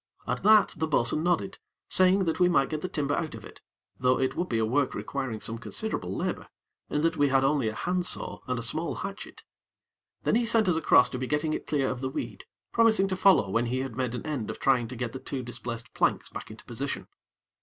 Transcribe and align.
At 0.25 0.41
that, 0.41 0.73
the 0.75 0.87
bo'sun 0.87 1.21
nodded, 1.21 1.59
saying 1.87 2.23
that 2.23 2.39
we 2.39 2.49
might 2.49 2.71
get 2.71 2.81
the 2.81 2.89
timber 2.89 3.13
out 3.13 3.35
of 3.35 3.45
it, 3.45 3.61
though 3.99 4.19
it 4.19 4.35
would 4.35 4.49
be 4.49 4.57
a 4.57 4.65
work 4.65 4.95
requiring 4.95 5.39
some 5.39 5.59
considerable 5.59 6.15
labor, 6.15 6.49
in 6.89 7.01
that 7.03 7.17
we 7.17 7.27
had 7.29 7.43
only 7.43 7.67
a 7.67 7.75
hand 7.75 8.07
saw 8.07 8.39
and 8.47 8.57
a 8.57 8.63
small 8.63 8.95
hatchet. 8.95 9.43
Then 10.23 10.33
he 10.33 10.47
sent 10.47 10.67
us 10.67 10.75
across 10.75 11.09
to 11.11 11.19
be 11.19 11.27
getting 11.27 11.53
it 11.53 11.67
clear 11.67 11.87
of 11.87 12.01
the 12.01 12.09
weed, 12.09 12.45
promising 12.71 13.07
to 13.09 13.15
follow 13.15 13.51
when 13.51 13.67
he 13.67 13.81
had 13.81 13.95
made 13.95 14.15
an 14.15 14.25
end 14.25 14.49
of 14.49 14.57
trying 14.57 14.87
to 14.87 14.95
get 14.95 15.13
the 15.13 15.19
two 15.19 15.43
displaced 15.43 15.93
planks 15.93 16.29
back 16.29 16.49
into 16.49 16.65
position. 16.65 17.07